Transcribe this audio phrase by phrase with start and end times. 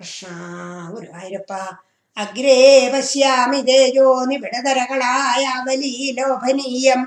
[0.00, 0.26] കൃഷ്ണ
[0.90, 1.52] ഗുരുവായൂരപ്പ
[2.16, 2.58] അഗ്രേ
[2.92, 7.00] പശ്യാമി തേജോ നിബിഡതരകളായ അവലീലോഭനീയം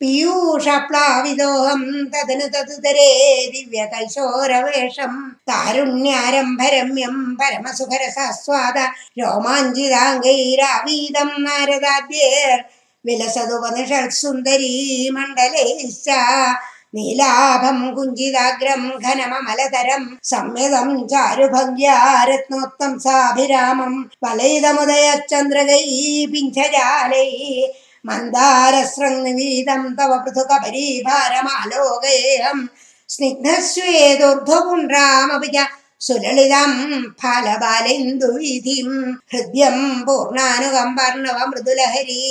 [0.00, 3.10] പീയൂഷപ്ലാവിദോഹം തദനു തതുതരേ
[3.52, 5.12] ദിവ്യ കൈശോരവേഷം
[5.48, 8.78] താരുണ്യാരംഭരമ്യം പരമസുഖരസാസ്വാദ
[9.18, 12.64] രോമാഞ്ചിതാംഗൈരാവീതം നാരദാദ്യേർ
[13.04, 14.74] വിലസതുപനിഷത് സുന്ദരീ
[15.10, 16.08] മണ്ഡലേശ്ച
[16.94, 25.82] നീലാഭം കുഞ്ചിതാഗ്രം ഘനമമലതരം സംയതം ചാരുഭംഗ്യാരത്നോത്തം സാഭിരാമം വലയിതമുദയചന്ദ്രകൈ
[26.32, 27.28] പിഞ്ചജാലൈ
[28.04, 32.58] മന്ദാരസ്രംനിവീതം തവ പൃഥുകപരീഭാരമാലോകേയം
[33.08, 35.66] സ്നിഗ്ധസ്വേദോർധ്വപുണ്ഡ്രാമപി ച
[36.00, 36.72] സുലളിതം
[37.20, 38.88] ഫലബാലിന്ദുവിധിം
[39.32, 42.22] ഹൃദ്യം പൂർണാനുകമ്പർണവ മൃദുലഹരി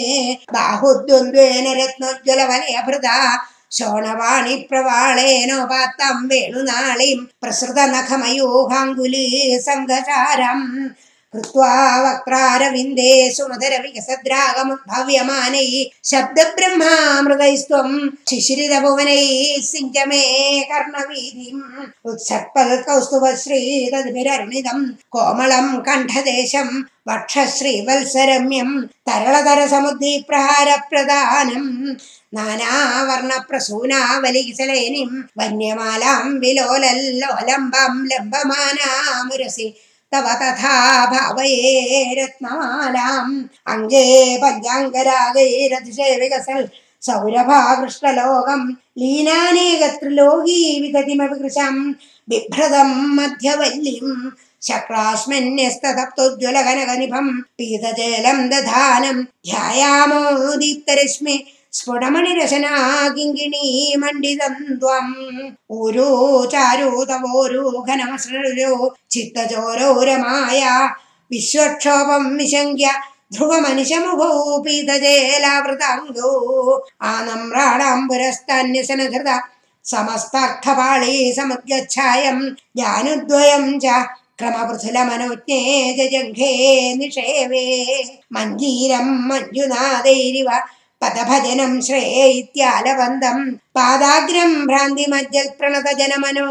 [0.53, 3.09] ബാഹുദ്വന്ദ്വേന രത്നോജ്വല വലയഭൃത
[3.71, 9.27] ശോണവാണി പ്രവാളേനോപാത്തം വേണുനാളിം പ്രസൃത നഖമയൂഹാങ്കുലീ
[9.61, 10.61] സംഘചാരം
[11.35, 11.73] कृत्वा
[12.05, 15.75] वक्त्रारविन्दे सुमधुरविकसद्रागमुद्भव्यमानैः
[16.11, 17.91] शब्दब्रह्मामृतैस्त्वं
[18.31, 20.23] शिशिरितभुवनैः सिञ्च मे
[20.71, 21.61] कर्णवीधिम्
[22.13, 24.81] उत्सत्पदकौस्तुभश्रीतद्भिरर्णितं
[25.17, 26.71] कोमलं कण्ठदेशं
[27.09, 28.73] वक्षश्रीवत्सरम्यं
[29.09, 31.71] तरलतरसमुद्धिप्रहारप्रधानम्
[32.39, 39.69] नानावर्णप्रसूनावलिकिसलेनिं वन्यमालां विलोलल्लोलम्बं लम्बमानामुरसि
[40.13, 46.67] तव तथा भावये रत्नालाम् अङ्गे पञ्चाङ्गरागैरतिशे विकसल्
[47.03, 51.95] सौरभाकृष्णलोकम् लीलानेकत्रिलोकी विदतिमपि कृशम्
[52.29, 54.31] बिभ्रदम् मध्यवल्लिम्।
[54.63, 65.37] शक्रास्मन्यस्तधप्तोज्ज्वलघनघनिभम् पीतजेलम् दधानम्। ध्यायामो दीप्तरश्मि ദീപ്തരശ്മി സ്ഫുടമണിരശനാകിങ്കിണീ മണ്ഡിതം ത്വം
[65.71, 66.09] ഓരോ
[66.53, 70.63] ചാരൂതവോരോ ഘനമസൃരോ ചിത്തചോരോരമായ
[71.31, 72.89] വിശ്വക്ഷോഭം വിശങ്ക്യ
[73.33, 76.31] ധ്രുവമനിശമുഖോ പീതജേലാവൃതാംഗോ
[77.11, 79.31] ആനമ്രാണാംബുരസ്താന്യസനധൃത
[79.85, 83.87] സമസ്താർത്ഥപാളീ സമുദ്ഗച്ഛായം ജാനുദ്വയം ച
[84.41, 85.61] ക്രമപൃഥുലമനോജ്ഞേ
[86.13, 86.53] ജംഘേ
[86.95, 87.67] നിഷേവേ
[88.33, 90.49] മഞ്ജീരം മഞ്ജുനാഥൈരിവ
[91.03, 93.39] पदभजनं श्रेये इत्यालबन्धं
[93.77, 96.49] पादाग्रं भ्रान्तिमज्जत्प्रणतजनमनो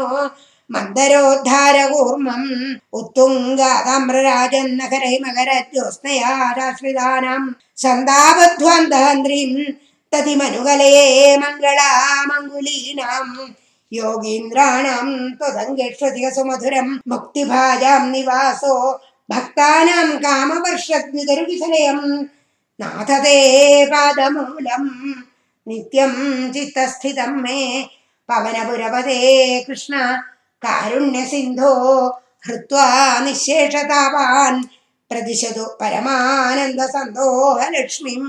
[0.72, 2.48] मन्दरोद्धारकूर्मम्।
[3.86, 4.76] ताम्रराजन्
[5.72, 7.42] न्योत्नया राश्रिधानां
[10.12, 11.90] तदिमनुगलये मङ्गला
[12.30, 13.26] मङ्गुलीनां
[13.92, 15.06] योगीन्द्राणां
[15.38, 18.74] त्वदङ्गमधुरं मुक्तिभाजां निवासो।
[19.30, 22.06] भक्तानां कामवर्षद्वितरुविसलयम्
[22.80, 23.38] നാഥതേ
[23.92, 24.84] പാദമൂലം
[25.66, 26.12] നിത്യം
[26.54, 27.60] ചിത്തസ്ഥിതം മേ
[28.28, 29.18] പവനപുരപതേ
[29.66, 29.94] കൃഷ്ണ
[30.62, 31.72] കാരുണ്യസിന്ധോ
[32.46, 32.86] ഹൃത്വാ
[33.24, 34.54] നിശേഷതാപാൻ
[35.10, 38.24] പ്രതിശതു പരമാനന്ദ സന്തോഹലക്ഷ്മിം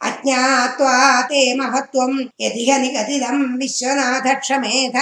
[0.00, 0.94] അജ്ഞാത്വാ
[1.30, 4.98] തേ മഹത്വം യതിഹ നിഗതിതം വിശ്വനാഥക്ഷമേധ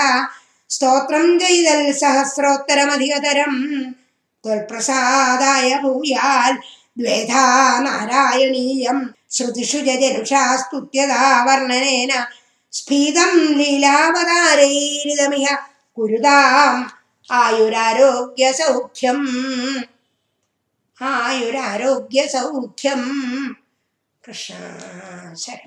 [0.70, 3.54] സ്തോത്രം ചെയ്തൽ സഹസ്രോത്തരമധികതരം
[4.44, 6.52] ത്വൽപ്രസാദായ ഭൂയാൽ
[7.80, 8.98] നാരായണീയം
[9.30, 12.12] ശ്രുതിഷു ജനുഷാ സ്തുത്യതാ വർണനേന
[12.72, 15.46] സ്ഫീതം ലീലാവതാരൈരിതമിഹ
[15.96, 16.74] കുരുതാം.
[17.28, 19.20] ആയുരാരോഗ്യ സൗഖ്യം
[20.98, 23.02] ആയുരാരോഗ്യ സൗഖ്യം
[24.24, 24.54] കൃഷ്ണ